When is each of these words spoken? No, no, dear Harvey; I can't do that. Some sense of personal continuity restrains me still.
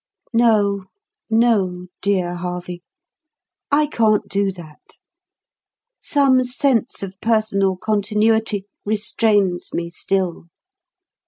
No, 0.33 0.85
no, 1.29 1.85
dear 2.01 2.33
Harvey; 2.33 2.81
I 3.71 3.85
can't 3.85 4.27
do 4.27 4.49
that. 4.49 4.97
Some 5.99 6.43
sense 6.43 7.03
of 7.03 7.21
personal 7.21 7.75
continuity 7.77 8.65
restrains 8.83 9.71
me 9.75 9.91
still. 9.91 10.45